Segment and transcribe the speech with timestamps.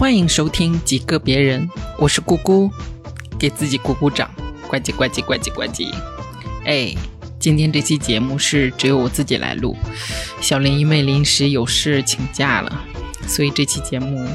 [0.00, 2.70] 欢迎收听几个别人，我是姑姑，
[3.38, 4.30] 给自己鼓鼓掌，
[4.66, 5.94] 呱唧呱唧呱唧呱唧。
[6.64, 6.96] 哎，
[7.38, 9.76] 今天这期节目是只有我自己来录，
[10.40, 12.82] 小林因为临时有事请假了，
[13.28, 14.26] 所以这期节目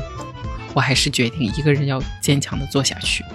[0.76, 3.26] 我还是决定一个人要坚强的做下去。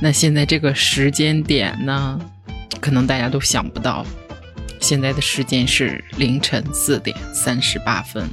[0.00, 2.20] 那现在这个时间点呢，
[2.80, 4.04] 可能大家都想不到，
[4.80, 8.28] 现在的时间是凌晨四点三十八分。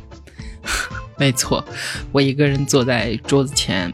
[1.18, 1.64] 没错，
[2.12, 3.94] 我一个人坐在桌子前，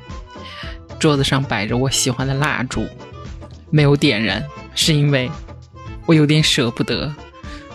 [0.97, 2.87] 桌子上摆着我喜欢的蜡烛，
[3.69, 5.29] 没有点燃，是因为
[6.05, 7.13] 我有点舍不得，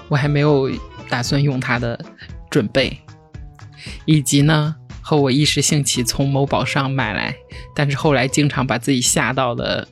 [0.09, 0.70] 我还没有
[1.09, 2.03] 打算用它的
[2.51, 2.98] 准备，
[4.07, 7.37] 以及呢，和我一时兴起从某宝上买来，
[7.75, 9.87] 但是后来经常把自己吓到的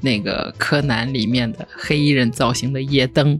[0.00, 3.38] 那个柯南里面的黑衣人造型的夜灯，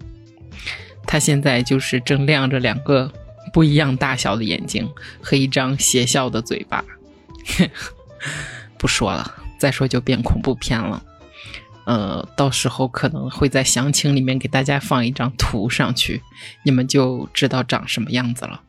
[1.07, 3.13] 它现在就是正亮着两个。
[3.53, 4.89] 不一样大小的眼睛
[5.21, 6.85] 和一张邪笑的嘴巴，
[8.79, 11.03] 不说了，再说就变恐怖片了。
[11.85, 16.23] 呃，到时候可能会在详情里面给大家放一张图上去，
[16.65, 18.61] 你们就知道长什么样子了。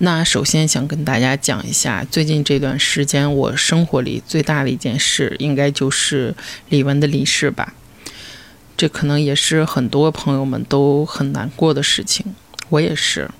[0.00, 6.34] 那首先想跟大家讲一下，最近这段时间我生活里最大的一件事，应该就是
[6.68, 7.74] 李玟的离世吧。
[8.76, 12.34] 这可能也是很多朋友们都很难过的事情。
[12.68, 13.30] 我也是，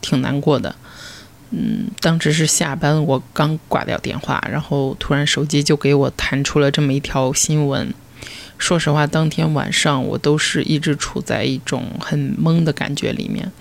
[0.00, 0.76] 挺难过的。
[1.50, 7.94] 嗯，当时是下班，我刚挂掉电话，然后突然手机就给我弹出了这么一条新闻。
[8.58, 13.52] 说实话，当天晚上我都是一直处在一种很懵的感觉里面，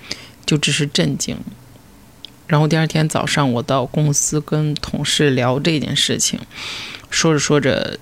[0.45, 1.37] 就只是震惊。
[2.47, 6.39] 然后第二天早上，我到公司跟同事聊这件事情，
[7.09, 7.99] 说着说着，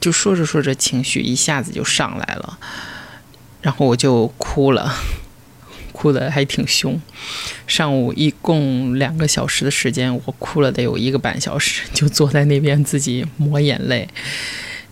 [0.00, 2.58] 就说着说着，情绪一下子就上来了，
[3.60, 4.94] 然后我就哭了。
[6.00, 6.98] 哭的还挺凶，
[7.66, 14.08] 上午一共两个小时的时间，我哭了得有一个半小时， 就坐在那边自己抹眼泪，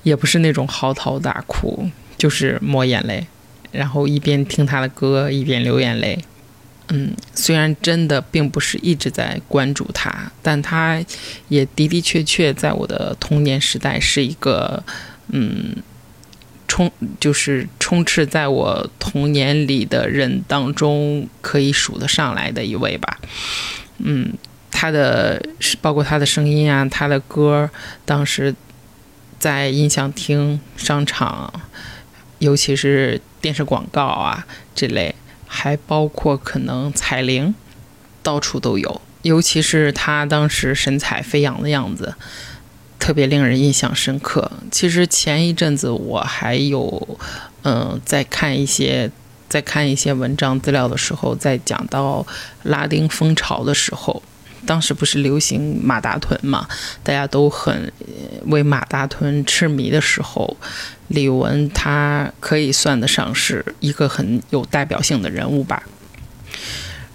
[0.02, 1.88] 也不是那种嚎啕大哭，
[2.19, 3.26] 就是抹眼泪，
[3.72, 6.19] 然后一边听他的歌一边流眼泪。
[6.88, 11.02] 嗯，虽然真的并不是一直在关注他，但他
[11.48, 14.84] 也的的确确在我的童年时代是一个，
[15.28, 15.75] 嗯。
[16.68, 23.18] 充就是充斥在我童年里的人当中，可以数得上来的一位吧。
[23.98, 24.34] 嗯，
[24.70, 25.42] 他的
[25.80, 27.68] 包括他的声音啊，他的歌，
[28.04, 28.54] 当时
[29.40, 31.52] 在音响厅、商场，
[32.38, 35.14] 尤其是电视广告啊这类，
[35.46, 37.54] 还包括可能彩铃，
[38.22, 39.00] 到处都有。
[39.22, 42.14] 尤其是他当时神采飞扬的样子。
[42.98, 44.50] 特别令人印象深刻。
[44.70, 47.19] 其实前一阵子我还有，
[47.62, 49.10] 嗯，在看一些
[49.48, 52.26] 在看一些文章资料的时候，在讲到
[52.64, 54.22] 拉丁风潮的时候，
[54.66, 56.69] 当时不是流行马大臀嘛，
[57.03, 57.91] 大家都很
[58.47, 60.56] 为马大臀痴迷的时候，
[61.06, 65.82] 李玟她可以算得上是一个很有代表性的人物吧。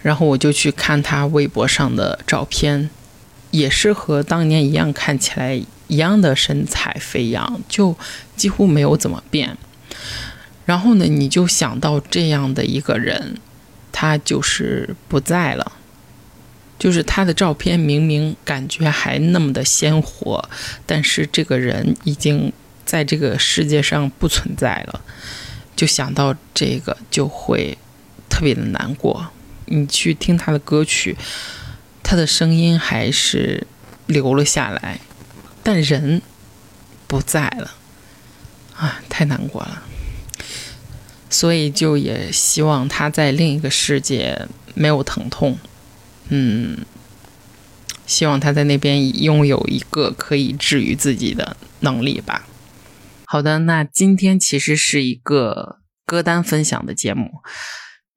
[0.01, 2.89] 然后我就去看她微博上的照片，
[3.51, 5.61] 也是和当年一样，看起来。
[5.87, 7.95] 一样的神采飞扬，就
[8.35, 9.57] 几乎没有怎么变。
[10.65, 13.37] 然后呢，你就想到这样的一个人，
[13.91, 15.73] 他就是不在了。
[16.79, 20.49] 就是他的照片明明感觉还那么的鲜活，
[20.85, 22.51] 但是这个人已经
[22.85, 25.01] 在这个世界上不存在了。
[25.75, 27.77] 就想到这个，就会
[28.29, 29.29] 特别的难过。
[29.65, 31.15] 你去听他的歌曲，
[32.01, 33.65] 他的声音还是
[34.07, 34.99] 留了下来。
[35.63, 36.21] 但人
[37.07, 37.71] 不在了，
[38.75, 39.83] 啊，太难过了。
[41.29, 45.57] 所以就也希望他在另一个世界没有疼痛，
[46.27, 46.85] 嗯，
[48.05, 52.45] 希望他在那边拥有一个可以治愈自己的能力吧。
[53.25, 57.31] 好的，那今天其实是一个歌单分享的节目，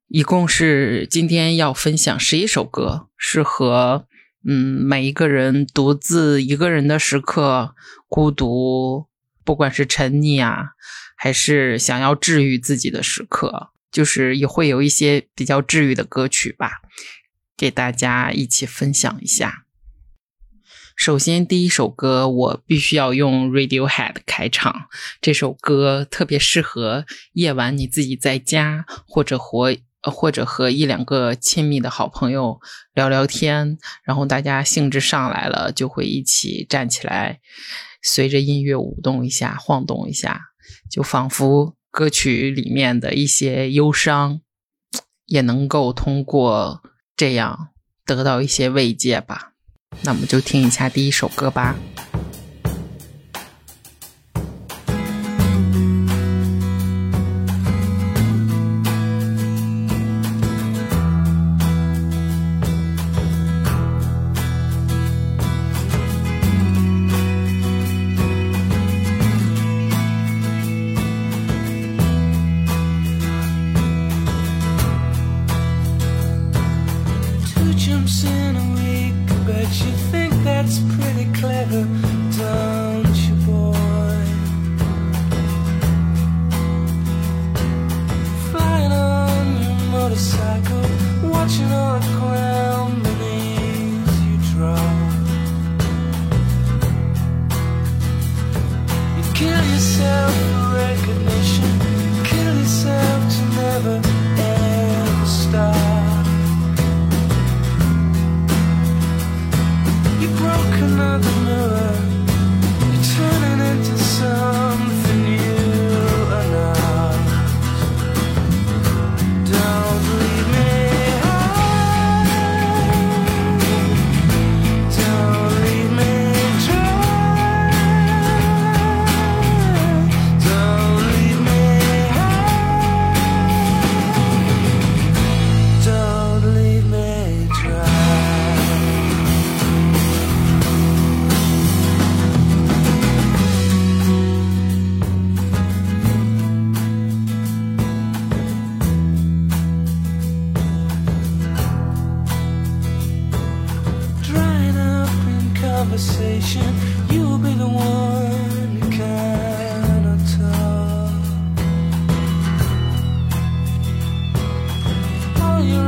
[0.08, 4.06] 一共是今天要分享十一首歌，是和。
[4.48, 7.74] 嗯，每一个人独自一个人的时刻，
[8.06, 9.06] 孤独，
[9.44, 10.70] 不管是沉溺啊，
[11.16, 16.74] 还是想要治愈自己的时刻，就是也会有一些比较治愈的歌曲吧，
[17.56, 19.64] 给大家一起分享一下。
[20.94, 24.86] 首先，第一首歌我必须要用 Radiohead 开场，
[25.20, 29.76] 这首歌特别适合夜晚你自己在家或者和。
[30.10, 32.60] 或者和一两个亲密的好朋友
[32.94, 37.40] 聊聊天，然后大家兴致上来了，就会一起站起来，
[38.02, 40.40] 随着音乐舞动一下，晃动一下，
[40.90, 44.40] 就仿佛歌曲里面的一些忧伤，
[45.26, 46.82] 也能够通过
[47.16, 47.70] 这样
[48.04, 49.52] 得到一些慰藉吧。
[50.02, 51.76] 那我们就听一下第一首歌吧。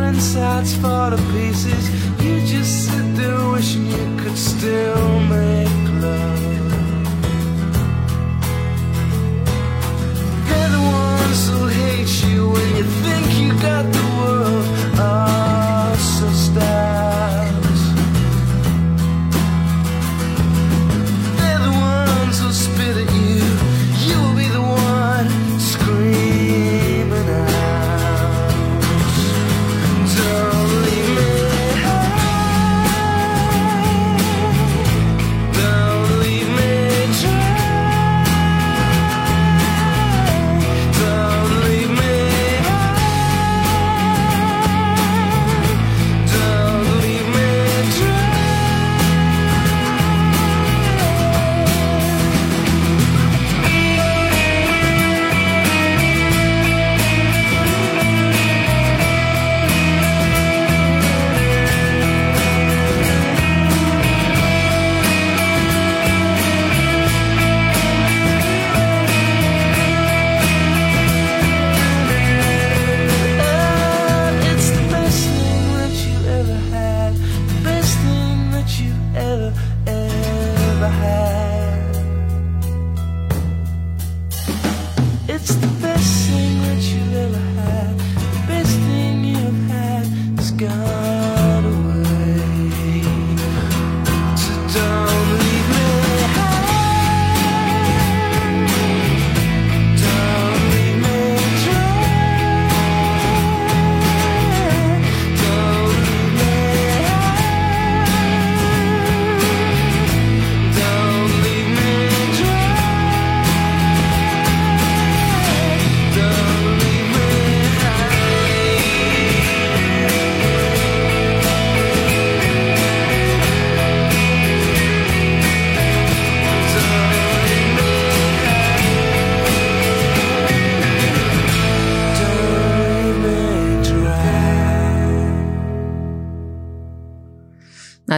[0.09, 1.85] insides fall to pieces.
[2.25, 6.43] You just sit there wishing you could still make love.
[10.49, 14.67] They're the ones who hate you when you think you got the world.
[14.99, 15.58] Oh.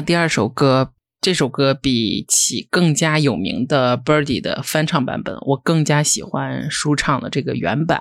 [0.01, 8.01] 第二首歌，这首歌比起更加有名的 Birdie 的翻唱版本，我更加喜欢舒畅的这个原版，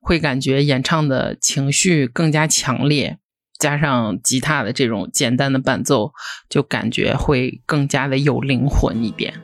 [0.00, 3.18] 会感觉演唱的情绪更加强烈，
[3.58, 6.12] 加上吉他的这种简单的伴奏，
[6.48, 9.34] 就感觉会更加的有灵魂一点。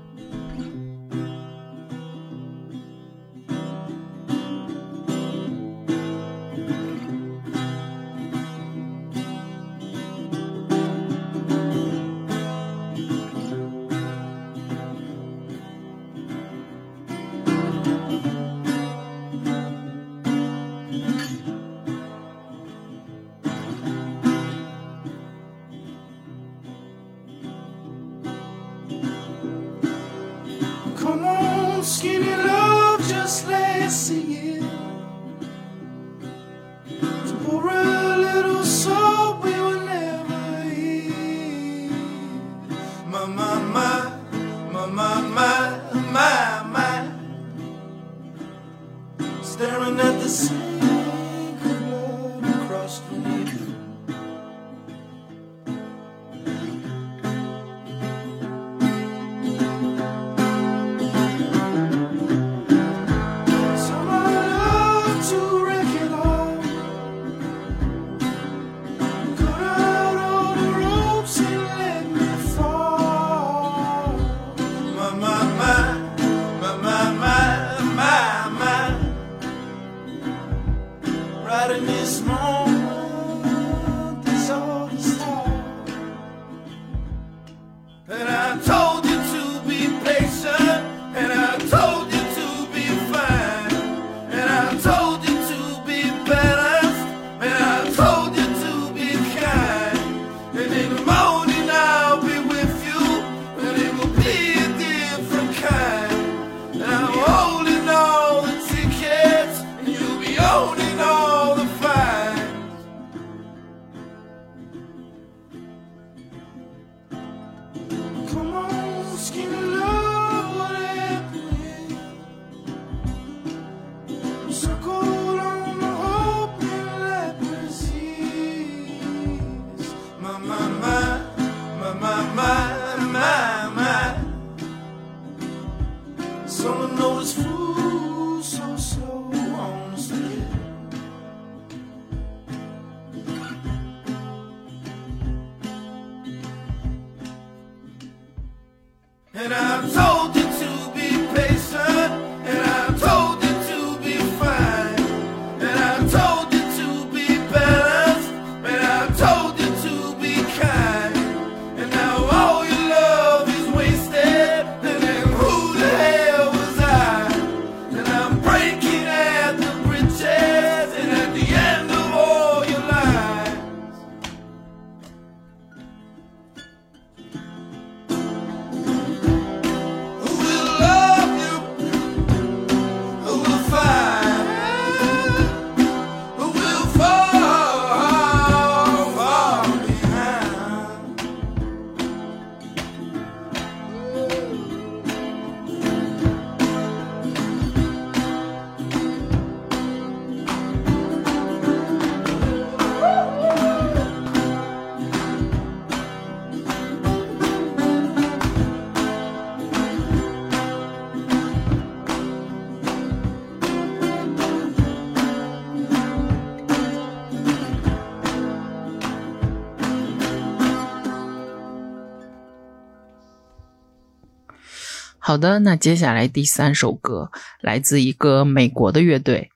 [225.31, 229.53] 好的，那接下来第三首歌来自一个美国的乐队。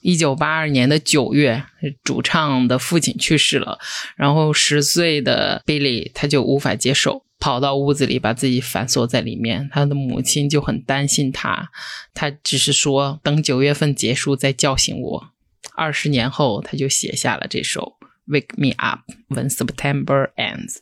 [0.00, 1.62] 一九八二年的九月，
[2.02, 3.78] 主唱的父亲去世了，
[4.16, 9.70] 然后十岁的 Billy 他就无法接受，跑到屋子里把自己反锁在里面。
[9.72, 11.70] 他的母亲就很担心他，
[12.12, 15.28] 他只是说等九月份结束再叫醒我。
[15.76, 17.92] 二十年后，他就写下了这首
[18.34, 20.78] 《Wake Me Up When September Ends》。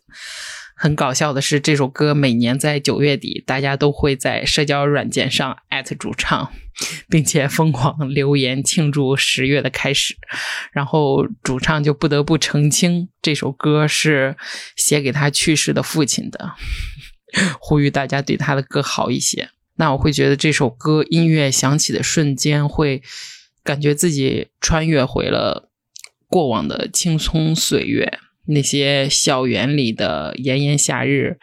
[0.82, 6.50] 很搞笑的是，这首歌每年在九月底，大家都会在社交软件上艾特主唱，
[7.06, 10.16] 并且疯狂留言庆祝十月的开始。
[10.72, 14.38] 然后主唱就不得不澄清，这首歌是
[14.74, 16.52] 写给他去世的父亲的，
[17.60, 19.50] 呼吁大家对他的歌好一些。
[19.76, 23.02] 那我会觉得这首歌音乐响起的瞬间，会
[23.62, 25.68] 感觉自己穿越回了
[26.26, 28.18] 过往的青葱岁月。
[28.50, 31.38] 那些校园里的炎炎夏日，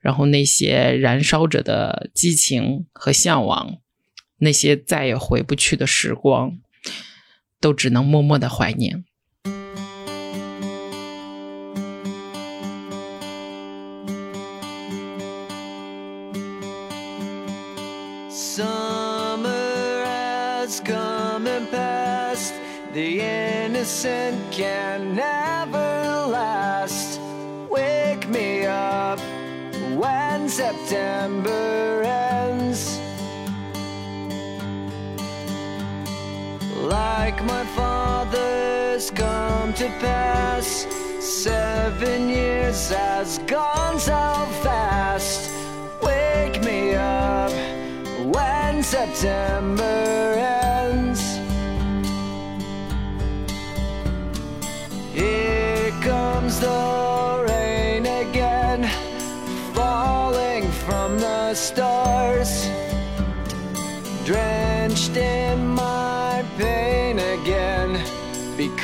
[0.00, 3.78] 然后那些燃烧着的激情和向往，
[4.38, 6.58] 那些再也回不去的时光，
[7.60, 9.04] 都只能默默的怀念。
[37.50, 40.86] My father's come to pass,
[41.18, 44.22] seven years has gone so
[44.62, 45.50] fast.
[46.00, 47.52] Wake me up
[48.34, 49.99] when September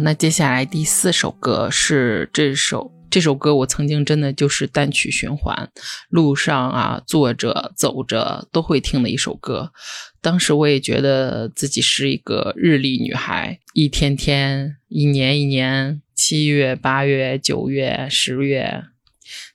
[0.00, 5.70] 那接下来第四首歌是这首这首歌，我曾经真的就是单曲循环，
[6.10, 9.72] 路上啊、坐着、走着都会听的一首歌。
[10.20, 18.84] 当时我也觉得自己是一个日历女孩，一天天、一年一年，七月、八月、九月、十月，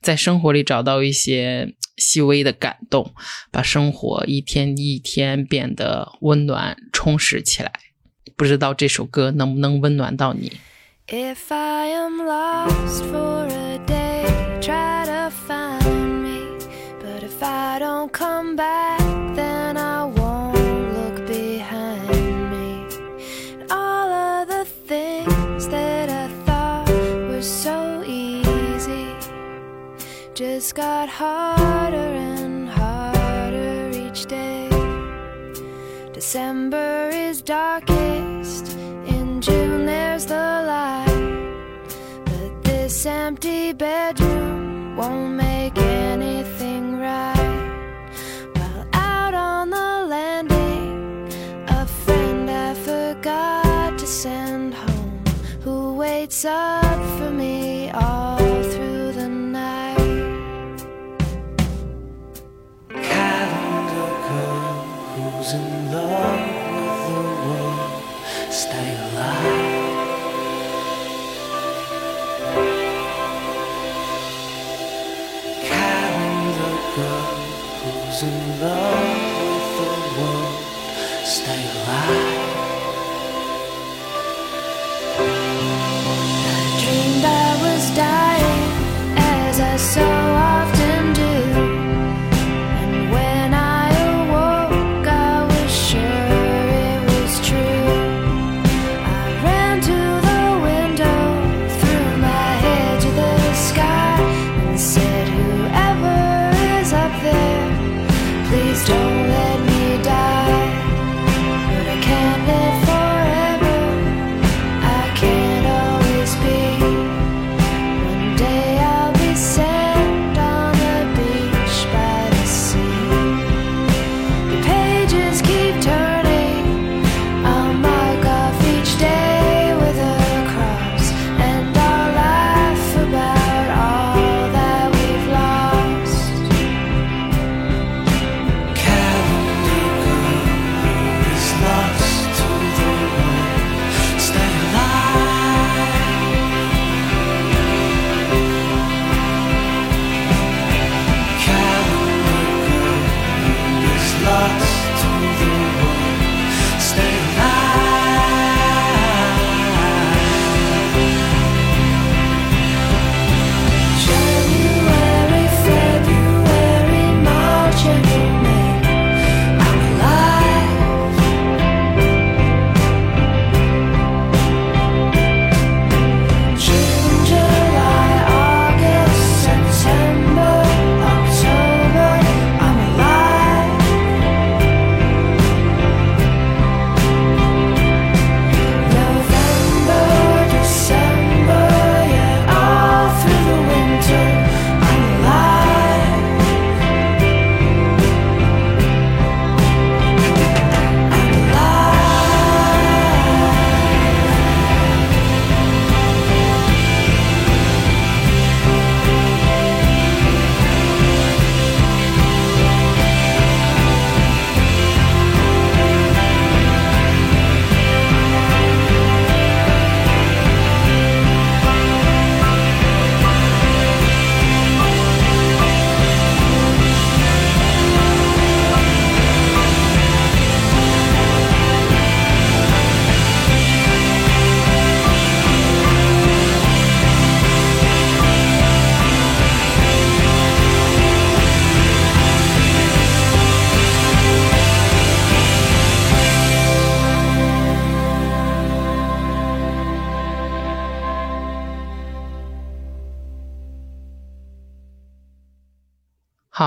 [0.02, 3.14] 在生活里找到一些细微的感动，
[3.52, 7.72] 把生活一天一天变得温暖充实起来。
[8.37, 10.53] 不知道这首歌能不能温暖到你？
[11.09, 14.27] If I am lost for a day,
[14.61, 16.43] try to find me.
[17.01, 19.01] But if I don't come back,
[19.35, 20.59] then I won't
[20.93, 22.87] look behind me.
[23.59, 26.91] And all of the things that I thought
[27.31, 29.07] were so easy
[30.35, 32.12] just got harder
[36.34, 38.76] December is darkest.
[39.06, 41.86] In June, there's the light.
[42.26, 48.02] But this empty bedroom won't make anything right.
[48.56, 51.30] While out on the landing,
[51.68, 55.24] a friend I forgot to send home
[55.62, 56.83] who waits up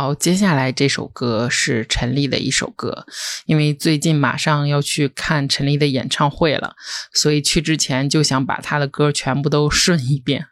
[0.06, 3.06] 好，接下来这首歌是陈粒的一首歌，
[3.44, 6.76] 因为最近马上要去看陈粒的演唱会了，
[7.12, 10.46] 所以去之前就想把她的歌全部都顺一遍。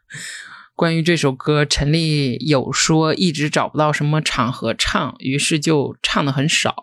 [0.74, 6.74] 关于这首歌，陈粒有说一直找不到什么场合唱，于是就唱的很少。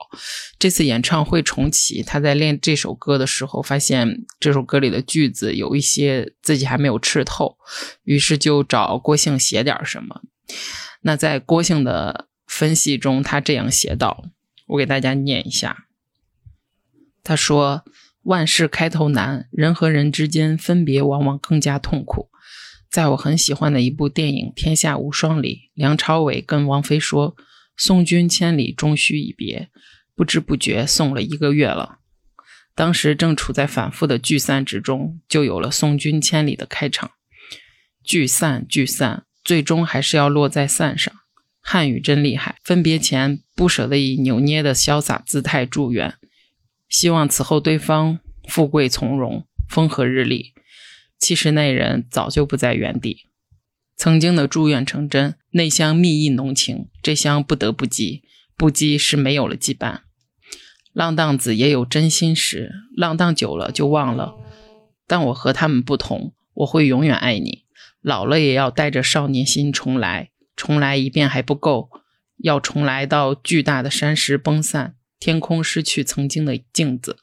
[0.58, 7.58] 这次演唱会重启，他在练这首歌的时候，发现这首歌里的句子有一些自己还没有吃透，
[8.06, 10.22] 于是就找郭姓写点什么。
[11.02, 12.28] 那在郭姓的
[12.62, 14.26] 分析中，他这样写道
[14.70, 15.88] ：“我给大家念一下。
[17.24, 17.84] 他说
[18.22, 22.30] ：‘万事开头难，人和人之间分别往往更加痛苦。’
[22.88, 27.36] 在我很喜欢的一部电影《天下无双》里，梁朝伟跟王菲说
[27.76, 29.72] ：‘送君千里，终须一别。’
[30.14, 31.98] 不知不觉送了一个月了。
[32.76, 37.10] 当时正处在反复的聚散之中，就有了《送君千里》的开场。
[38.04, 41.12] 聚散，聚散，最终还是要落在散上。
[41.62, 46.16] 汉语真厉害，分别前不舍得以扭捏的潇洒姿态祝愿，
[46.90, 50.54] 希望此后对方富贵从容，风和日丽。
[51.20, 53.28] 其实那人早就不在原地。
[53.96, 58.22] 曾经的祝愿成真，内乡蜜意浓情，这厢不得不羁，
[58.58, 60.00] 不羁是没有了羁绊。
[60.92, 64.34] 浪荡子也有真心时，浪荡久了就忘了。
[65.06, 67.66] 但我和他们不同，我会永远爱你，
[68.02, 70.31] 老了也要带着少年心重来。
[70.62, 71.90] 重来一遍还不够，
[72.38, 77.18] 要重来到巨大的山石崩散，天空失去曾经的镜子。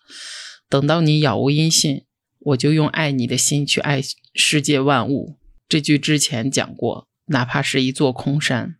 [0.68, 2.04] 等到你杳无音信，
[2.40, 4.02] 我就用爱你的心去爱
[4.34, 5.38] 世界万物。
[5.68, 8.74] 这句之前讲过，哪怕是一座空山。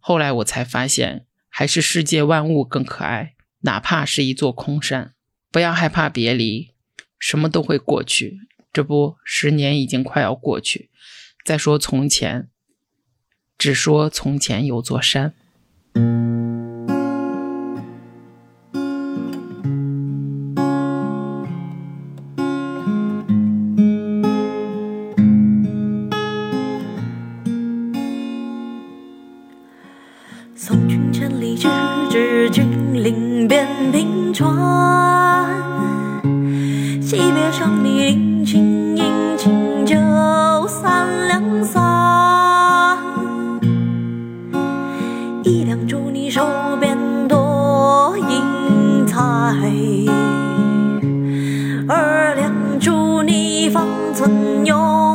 [0.00, 5.14] 后来我才发现，还是世界万物更可爱，哪怕是一座空山。
[5.52, 6.72] 不要害怕别离，
[7.20, 8.40] 什么都会过去。
[8.72, 10.90] 这不，十年已经快要过去。
[11.44, 12.48] 再说从前，
[13.60, 15.34] 只说从前有座山。
[53.72, 55.09] 方寸有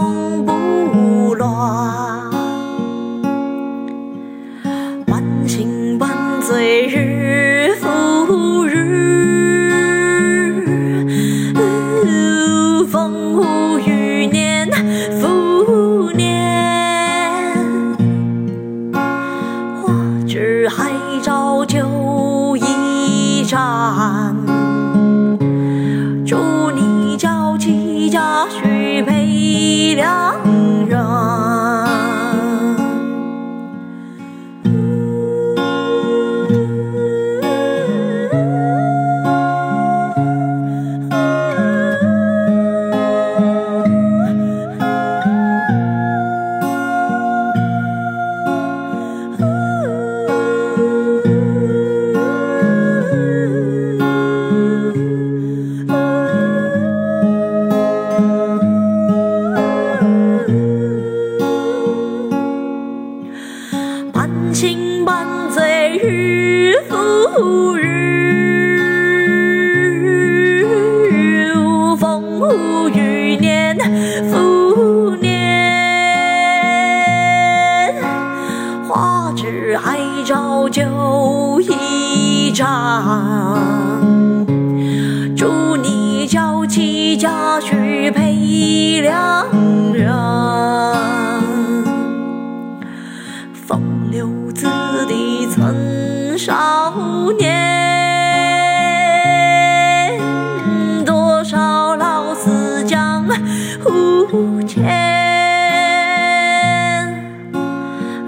[103.26, 104.84] 死江湖间。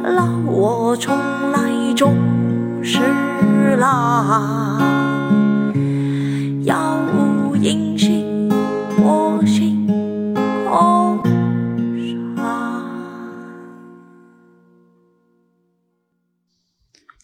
[0.04, 1.16] 老我重
[1.52, 2.16] 来终
[2.84, 3.00] 是
[3.78, 4.82] 郎，
[6.64, 8.50] 杳无音信，
[9.00, 9.88] 我心
[10.68, 11.22] 空。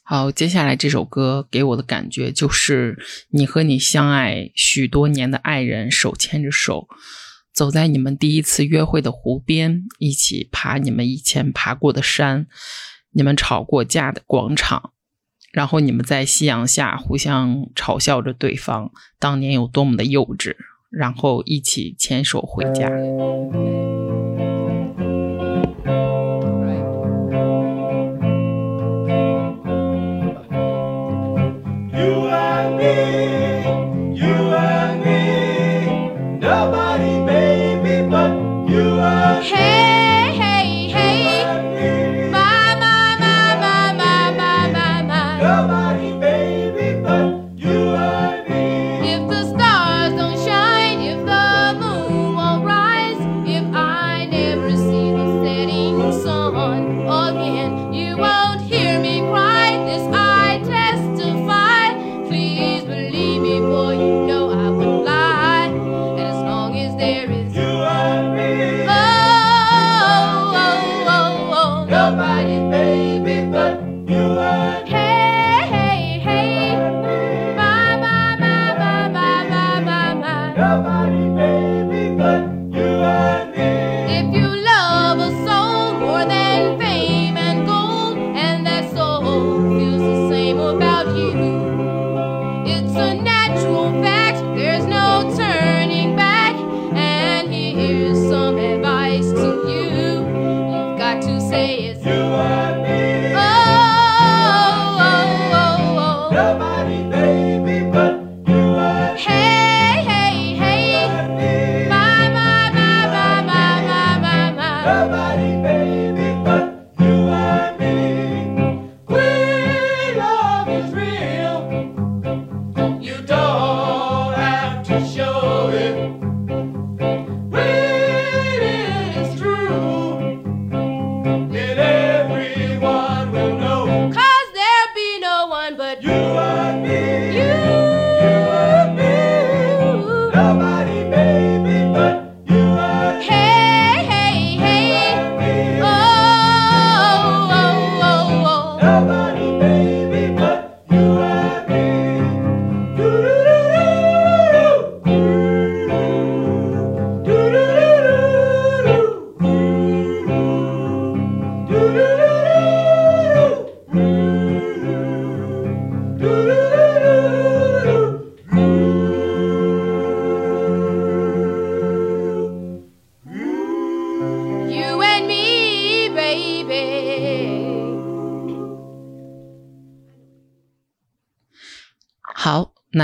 [0.05, 6.87] 好，接下来这首歌给我的感觉就是你和你相爱许多年的爱人手牵着手，
[7.53, 12.47] 走在你们第一次约会的湖边，一起爬你们以前爬过的山，
[13.11, 14.91] 你们吵过架的广场，
[15.51, 20.55] 然后你们在夕阳下互相嘲笑着对方当年有多么的幼稚，
[20.89, 22.89] 然后一起牵手回家。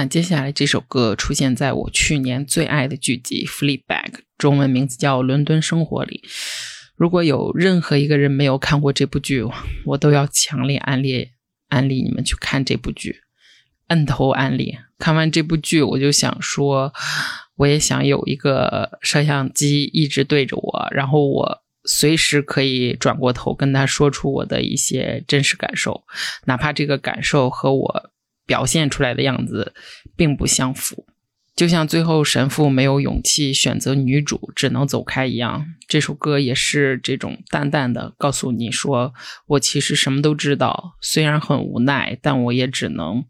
[0.10, 6.24] 接下来这首歌出现在我去年最爱的剧集《Fleabag》，中文名字叫《伦敦生活》里。
[6.96, 9.44] 如果有任何一个人没有看过这部剧，
[9.86, 11.30] 我都要强烈安利
[11.68, 13.22] 安利你们去看这部剧，
[13.90, 14.78] 摁头安利。
[14.98, 16.92] 看完这部剧，我就想说，
[17.58, 26.04] 我也想有一个摄像机一直对着我，然后我随时可以转过头跟他说出我的一些真实感受，
[26.46, 28.12] 哪怕这个感受和我
[28.50, 29.76] 表现出来的样子
[30.16, 31.06] 并不相符。
[31.56, 39.14] 就像最后神父没有勇气选择女主，只能走开一样，这首歌也是这种淡淡的告诉你说，
[39.46, 43.24] 我其实什么都知道，虽然很无奈，但我也只能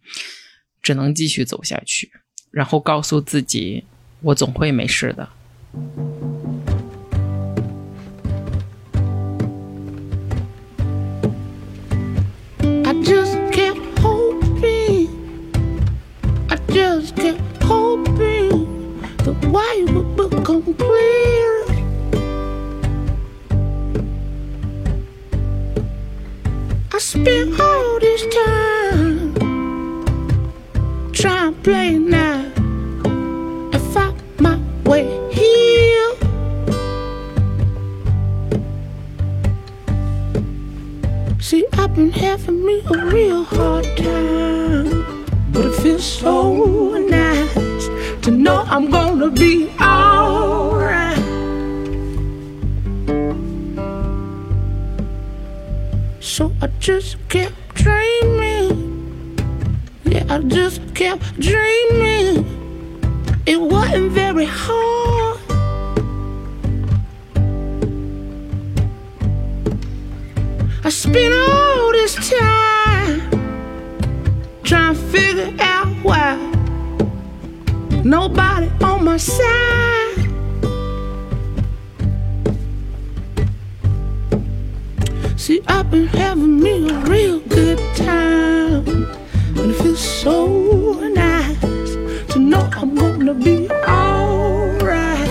[0.82, 2.12] 只能继续走下去，
[2.50, 3.84] 然后告诉自己，
[4.22, 5.28] 我总会没事的。
[16.72, 21.66] Just kept hoping the white would become clear.
[26.94, 29.34] I spent all this time
[31.12, 32.52] trying to play now
[33.74, 36.14] and find my way here.
[41.40, 44.99] See, I've been having me a real hard time.
[45.52, 47.88] But it feels so nice
[48.24, 51.18] to know I'm gonna be alright.
[56.20, 59.36] So I just kept dreaming.
[60.06, 62.46] Yeah, I just kept dreaming.
[63.46, 65.40] It wasn't very hard.
[70.84, 72.69] I spent all this time
[75.12, 76.36] figure out why
[78.04, 80.16] nobody on my side.
[85.36, 88.88] See, I've been having me a real good time,
[89.58, 91.92] and it feels so nice
[92.34, 95.30] to know I'm gonna be alright.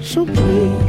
[0.00, 0.81] So please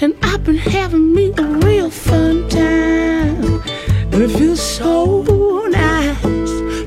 [0.00, 3.60] And I've been having me a real fun time.
[4.12, 5.22] And it feels so
[5.66, 6.22] nice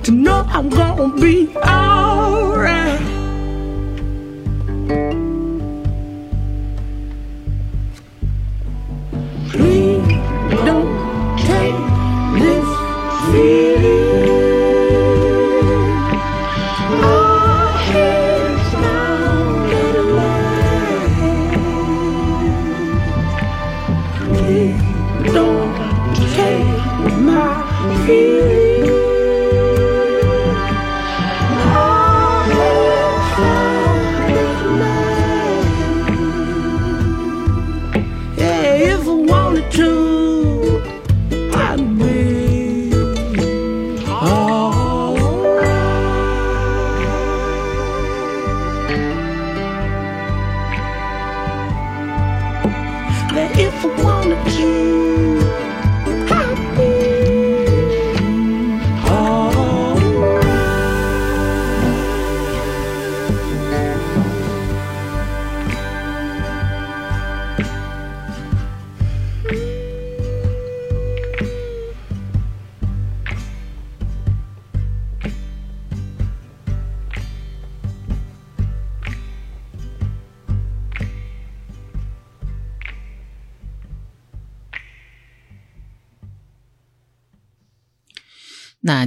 [0.05, 3.10] to know I'm gonna be alright.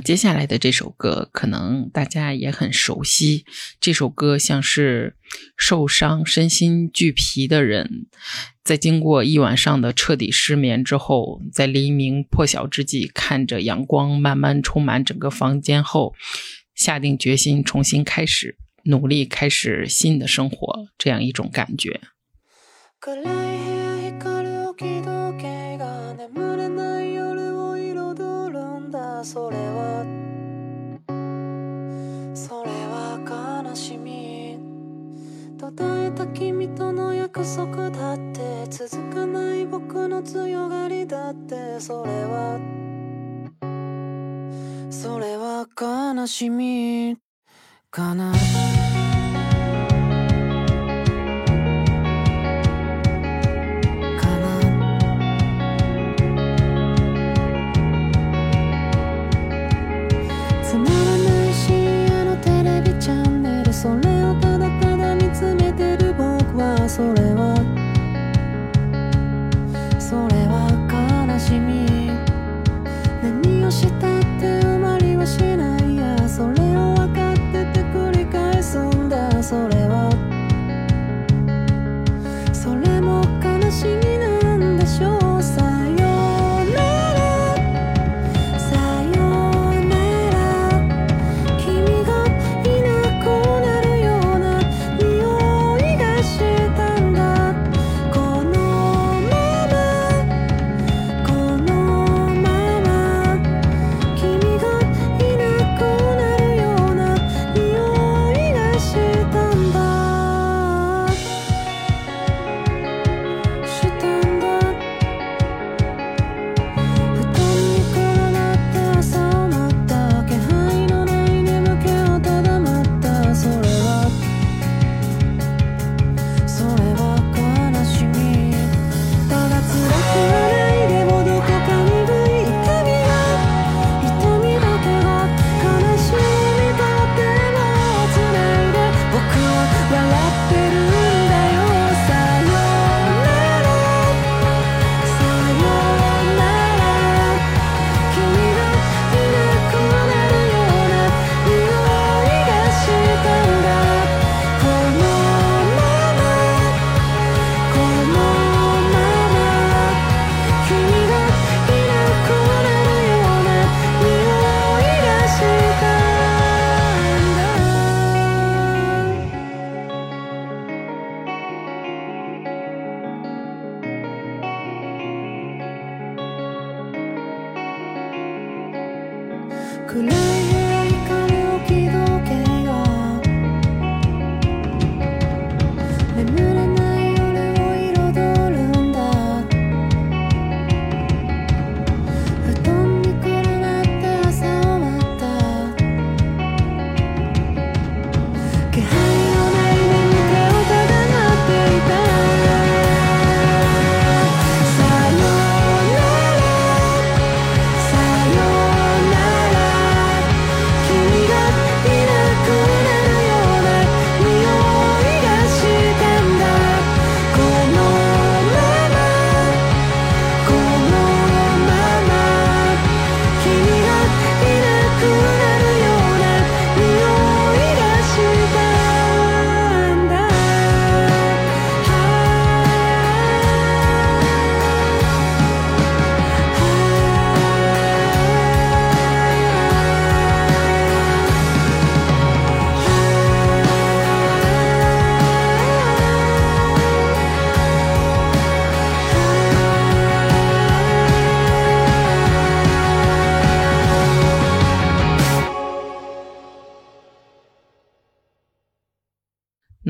[0.05, 3.46] 接下来的这首歌，可能大家也很熟悉。
[3.80, 5.16] 这首歌像是
[5.57, 8.07] 受伤、身心俱疲的人，
[8.62, 16.14] 在经过一晚上的彻底失眠之后，在黎明破晓之际，看着阳光慢慢充满整个房间后，
[16.74, 22.02] 下定决心重新开始，努力开始新的生活，这样一种感觉。
[29.25, 30.05] それは
[32.35, 34.59] それは悲しみ。
[35.59, 41.81] 途絶えた君との約束だって続かない僕の強がりだって。
[41.81, 42.61] それは
[44.91, 47.16] それは悲しみ。
[47.91, 48.33] かな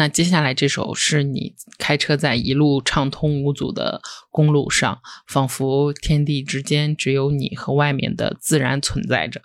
[0.04, 9.40] 那接下来这首是你开车在一路畅通无阻的公路上，仿佛天地之间只有你和外面的自然存在着。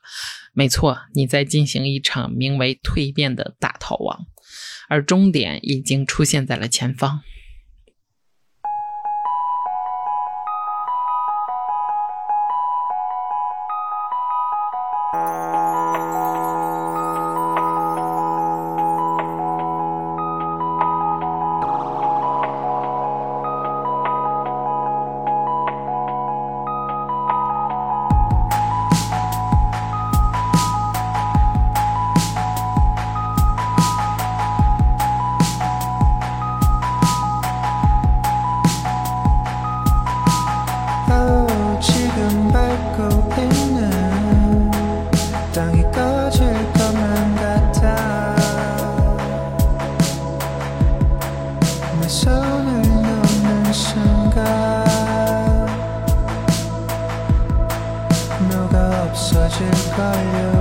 [0.51, 4.25] 没错，你在进行一场名为蜕变的大逃亡，
[4.89, 7.21] 而终点已经出现在了前方。
[59.59, 60.58] 「passion by you.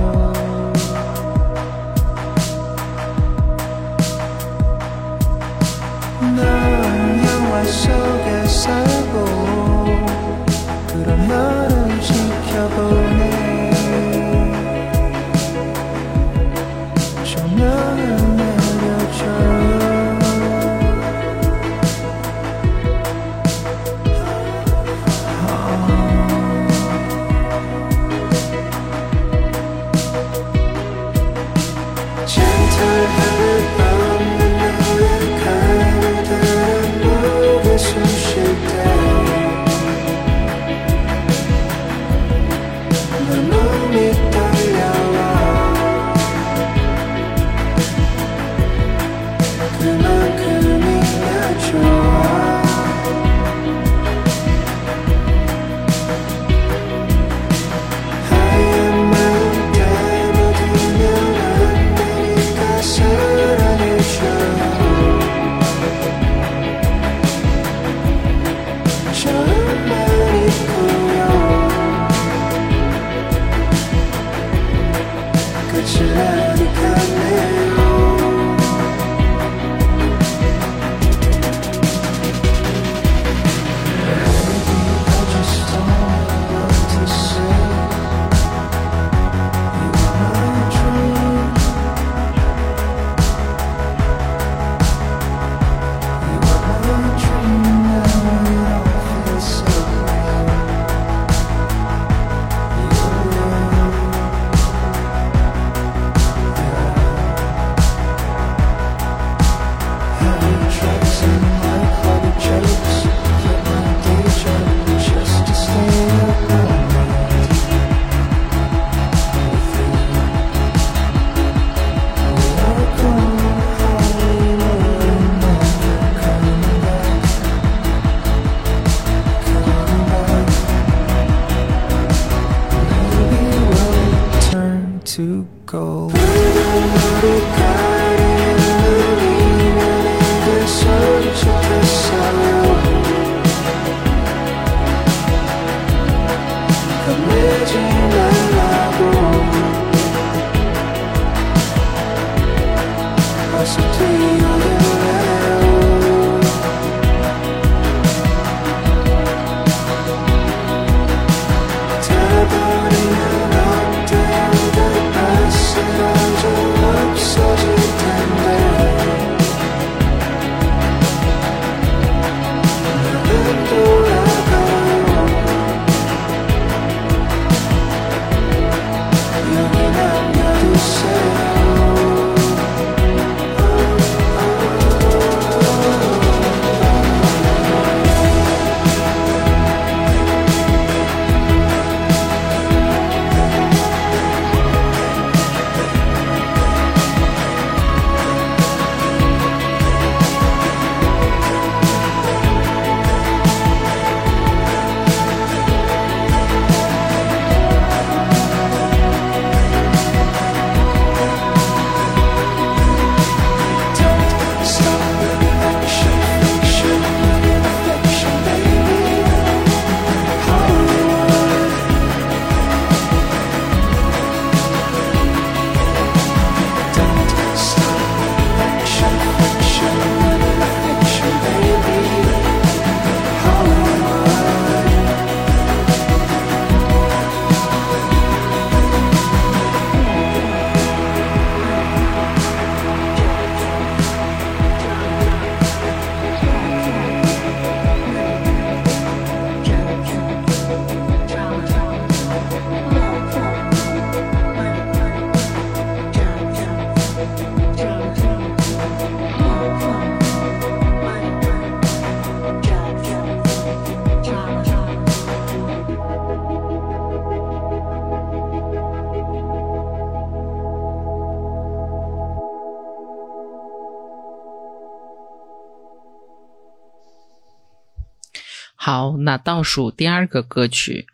[279.29, 281.05] 那倒数第二个歌曲，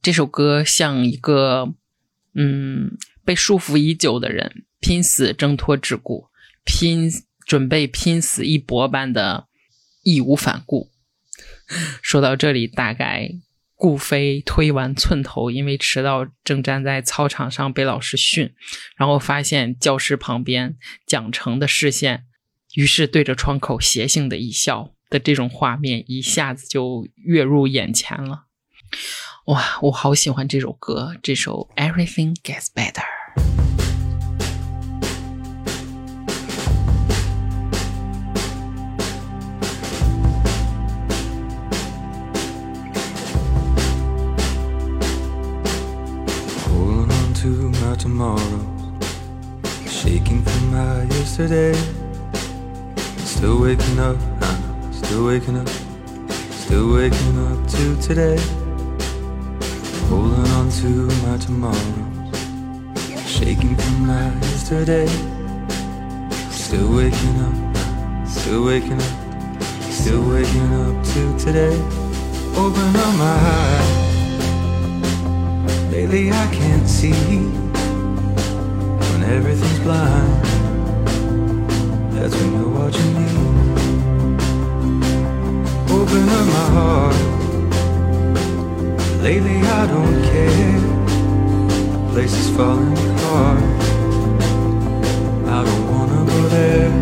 [0.00, 1.74] 这首歌像一个
[2.32, 6.28] 嗯被束缚已久的人，拼死挣脱桎梏，
[6.64, 7.10] 拼
[7.44, 9.48] 准备拼死一搏般的
[10.04, 10.92] 义无反顾。
[12.00, 13.28] 说到这里，大概
[13.74, 18.54] 顾飞推完寸头，因为迟到，正站在操场上被老师训，
[18.96, 20.76] 然后发现教室旁边
[21.08, 22.24] 蒋成的视线，
[22.74, 28.46] 于是对着窗口邪性的一笑的这种画面，一下子就跃入眼前了。
[29.44, 33.04] 哇，我好喜欢这首歌，这首《Everything Gets Better》。
[46.66, 48.66] Holding on to my tomorrow,
[49.86, 51.76] shaking from my yesterday.
[53.24, 54.33] Still waking up.
[55.14, 55.68] Still waking up,
[56.50, 58.36] still waking up to today.
[60.08, 60.88] Holding on to
[61.22, 61.94] my tomorrow,
[63.24, 65.06] shaking from my yesterday.
[66.50, 67.54] Still waking up,
[68.26, 69.62] still waking up,
[69.92, 71.76] still waking up to today.
[72.56, 73.90] Open up my eyes.
[75.92, 77.14] Lately I can't see
[79.12, 80.44] when everything's blind.
[82.14, 83.03] That's when you're watching
[86.14, 87.16] Open up my heart.
[89.20, 90.80] Lately I don't care.
[92.12, 93.62] Place is falling apart.
[95.56, 96.92] I don't wanna go there.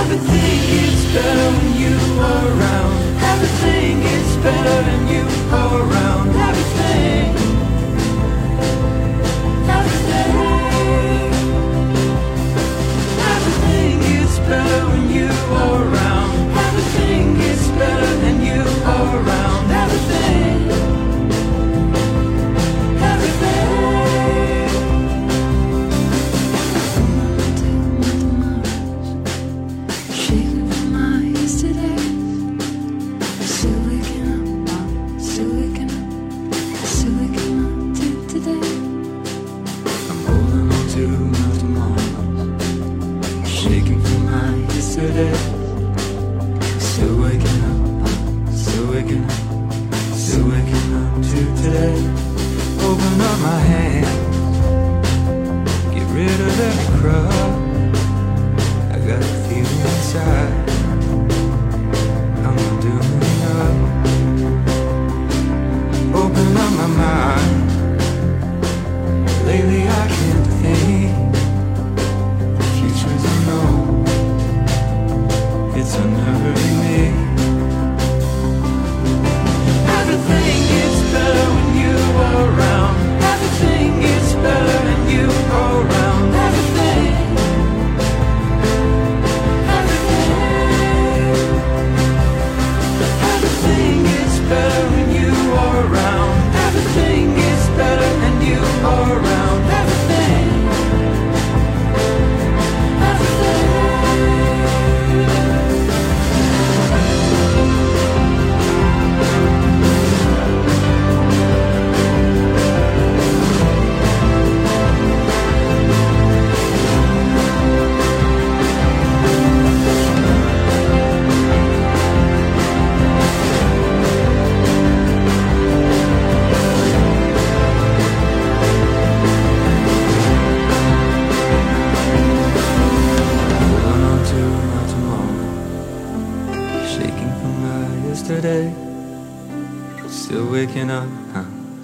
[0.00, 1.96] Everything gets better when you
[2.28, 2.94] are around.
[3.32, 5.24] Everything gets better when you
[5.60, 6.26] are around.
[6.48, 7.26] Everything.
[9.78, 10.32] Everything.
[13.34, 15.28] Everything gets better when you
[15.60, 16.09] are around
[16.56, 19.39] everything is better than you are right.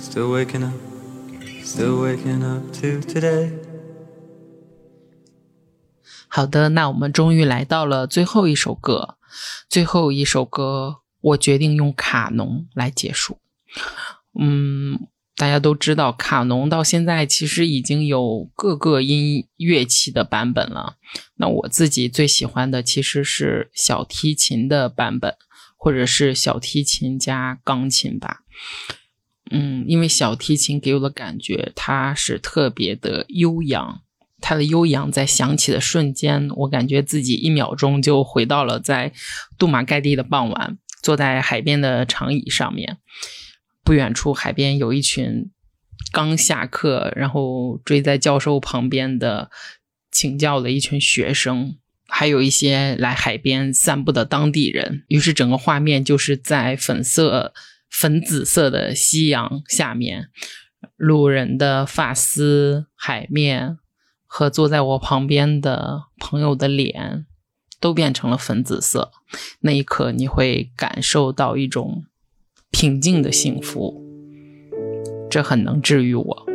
[0.09, 0.73] Still waking up,
[1.63, 3.51] still waking up to today.
[6.29, 9.17] 好的，那我们终于来到了最后一首歌，
[9.69, 13.41] 最后一首歌，我决定用卡农来结束。
[14.39, 20.97] 嗯，大家都知道，卡农到现在其实已经有各个音乐器的版本了。
[21.35, 25.35] 那我自己最喜欢的其实是小提琴的版本，
[25.77, 28.45] 或者是小提琴加钢琴吧。
[29.51, 34.03] 嗯，因为小提琴给我的感觉，它是特别的悠扬，
[34.41, 39.13] 它的悠扬在响起的瞬间，我感觉自己一秒钟就回到了在
[39.57, 42.99] 杜马盖蒂的傍晚，坐在海边的长椅上面。
[43.85, 45.51] 不远处海边有一群
[46.11, 49.49] 刚下课，然后追在教授旁边的
[50.11, 51.77] 请教的一群学生，
[52.09, 55.05] 还有一些来海边散步的当地人。
[55.07, 57.55] 于是整个画面就是在粉色、
[57.91, 60.29] 粉紫色的夕阳下面，
[60.97, 63.79] 路人的发丝、海面
[64.27, 67.27] 和坐在我旁边的朋友的脸，
[67.81, 69.11] 都变成了粉紫色，
[69.61, 72.05] 那一刻你会感受到一种
[72.71, 74.03] 平静的幸福，
[75.31, 76.47] 这很能治愈我。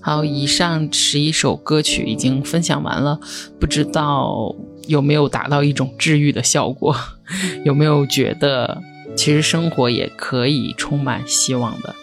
[0.00, 3.18] 好，以上十一首歌曲已经分享完了，
[3.58, 4.54] 不知道
[4.86, 6.96] 有没有达到一种治愈的效果？
[7.64, 8.82] 有没有觉得
[9.16, 11.94] 其实生活也可以充满希望的？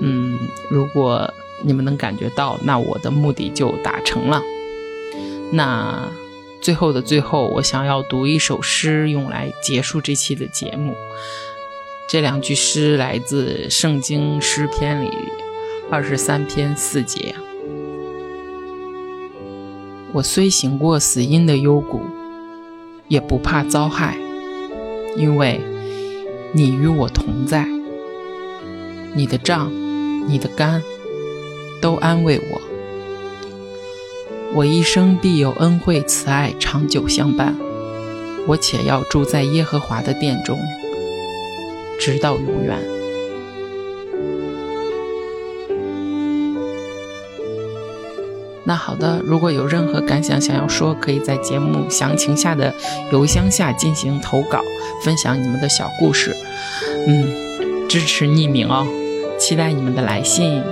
[0.00, 0.38] 嗯，
[0.70, 4.42] 如果你们能感觉到，那我的目的就达成了。
[5.52, 6.08] 那
[6.60, 10.94] 最后的最后，我想要读一首诗，用来结束这期的节目。
[12.08, 15.10] 这两句诗来自《圣经诗篇》里
[15.90, 17.34] 二十三篇四节。
[20.14, 22.00] 我虽行过死荫的幽谷，
[23.08, 24.16] 也不怕遭害，
[25.16, 25.60] 因为
[26.52, 27.66] 你与我同在。
[29.16, 29.72] 你的杖，
[30.28, 30.80] 你的竿，
[31.82, 32.60] 都安慰我。
[34.54, 37.56] 我一生必有恩惠慈爱长久相伴，
[38.46, 40.56] 我且要住在耶和华的殿中，
[41.98, 42.93] 直到永远。
[48.66, 52.72] 那好的，如果有任何感想想要说，可以在节目详情下的
[53.12, 54.60] 邮箱下进行投稿，
[55.02, 56.34] 分享你们的小故事。
[57.06, 58.86] 嗯，支持匿名哦，
[59.38, 60.62] 期待你们的来信。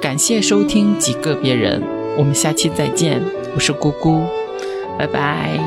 [0.00, 1.82] 感谢收听几个别人，
[2.16, 3.22] 我们下期再见。
[3.54, 4.24] 我是姑姑，
[4.98, 5.58] 拜拜。